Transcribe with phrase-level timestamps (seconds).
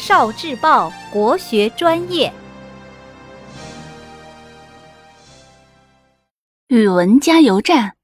[0.00, 2.32] 少智报国学专业，
[6.68, 7.96] 语文加油站。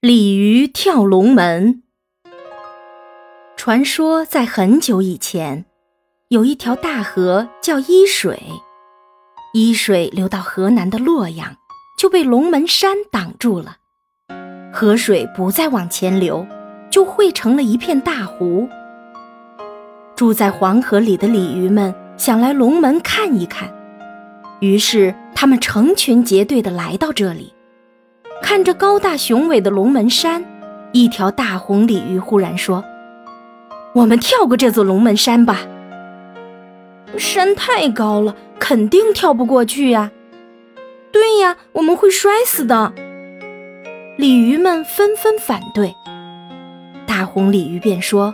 [0.00, 1.84] 鲤鱼跳龙门。
[3.56, 5.66] 传说在很久以前，
[6.26, 8.42] 有一条大河叫伊水，
[9.54, 11.56] 伊水流到河南的洛阳，
[11.96, 13.76] 就被龙门山挡住了，
[14.74, 16.44] 河水不再往前流，
[16.90, 18.68] 就汇成了一片大湖。
[20.22, 23.68] 住在黄河里的鲤鱼们想来龙门看一看，
[24.60, 27.52] 于是他们成群结队地来到这里。
[28.40, 30.44] 看着高大雄伟的龙门山，
[30.92, 32.84] 一条大红鲤鱼忽然说
[33.96, 35.58] ：“我们跳过这座龙门山吧。”
[37.18, 40.12] 山太高了，肯定跳不过去呀。
[41.10, 42.92] 对呀，我们会摔死的。
[44.16, 45.92] 鲤鱼们纷纷反对。
[47.08, 48.32] 大红鲤鱼便说。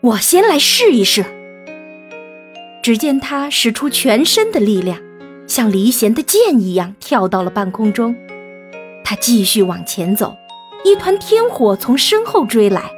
[0.00, 1.24] 我先来试一试。
[2.82, 4.98] 只见他使出全身的力量，
[5.48, 8.14] 像离弦的箭一样跳到了半空中。
[9.02, 10.36] 他继续往前走，
[10.84, 12.90] 一团天火从身后追来，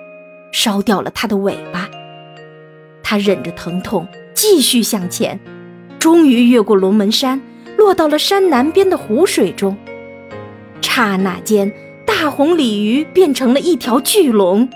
[0.52, 1.88] 烧掉了他的尾巴。
[3.02, 5.40] 他忍着疼痛继续向前，
[5.98, 7.40] 终于越过龙门山，
[7.78, 9.74] 落到了山南边的湖水中。
[10.82, 11.72] 刹那间，
[12.06, 14.68] 大红鲤鱼变成了一条巨龙。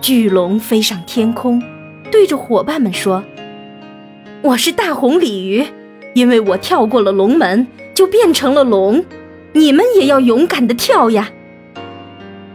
[0.00, 1.62] 巨龙飞上天空，
[2.10, 3.22] 对着伙伴们说
[4.40, 5.66] ：“我是大红鲤鱼，
[6.14, 9.04] 因为我跳过了龙门，就变成了龙。
[9.52, 11.28] 你们也要勇敢地跳呀！”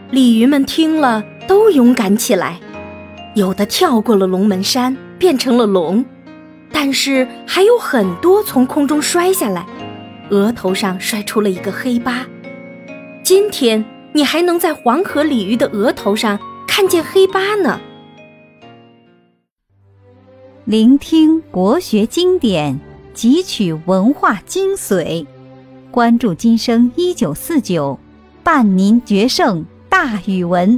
[0.10, 2.60] 鲤鱼们听了，都勇敢起来，
[3.36, 6.04] 有的跳过了龙门山，变成了龙，
[6.72, 9.68] 但是还有很多从空中摔下来，
[10.32, 12.26] 额头上摔出了一个黑疤。
[13.22, 16.40] 今天，你还能在黄河鲤鱼的额头上。
[16.78, 17.80] 看见黑八呢。
[20.66, 22.78] 聆听国学经典，
[23.16, 25.26] 汲取文化精髓，
[25.90, 27.98] 关注今生一九四九，
[28.44, 30.78] 伴您决胜大语文。